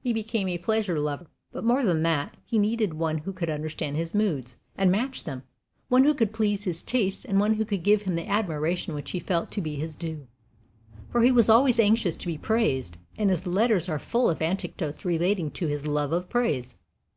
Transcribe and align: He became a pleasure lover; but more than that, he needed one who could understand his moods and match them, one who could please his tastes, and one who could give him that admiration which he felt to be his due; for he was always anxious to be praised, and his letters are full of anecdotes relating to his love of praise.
He 0.00 0.12
became 0.12 0.46
a 0.48 0.58
pleasure 0.58 1.00
lover; 1.00 1.26
but 1.50 1.64
more 1.64 1.82
than 1.82 2.04
that, 2.04 2.36
he 2.44 2.56
needed 2.56 2.94
one 2.94 3.18
who 3.18 3.32
could 3.32 3.50
understand 3.50 3.96
his 3.96 4.14
moods 4.14 4.56
and 4.78 4.92
match 4.92 5.24
them, 5.24 5.42
one 5.88 6.04
who 6.04 6.14
could 6.14 6.32
please 6.32 6.62
his 6.62 6.84
tastes, 6.84 7.24
and 7.24 7.40
one 7.40 7.54
who 7.54 7.64
could 7.64 7.82
give 7.82 8.02
him 8.02 8.14
that 8.14 8.28
admiration 8.28 8.94
which 8.94 9.10
he 9.10 9.18
felt 9.18 9.50
to 9.50 9.60
be 9.60 9.74
his 9.74 9.96
due; 9.96 10.28
for 11.10 11.20
he 11.22 11.32
was 11.32 11.48
always 11.50 11.80
anxious 11.80 12.16
to 12.18 12.28
be 12.28 12.38
praised, 12.38 12.96
and 13.18 13.28
his 13.28 13.44
letters 13.44 13.88
are 13.88 13.98
full 13.98 14.30
of 14.30 14.40
anecdotes 14.40 15.04
relating 15.04 15.50
to 15.50 15.66
his 15.66 15.84
love 15.88 16.12
of 16.12 16.28
praise. 16.28 16.76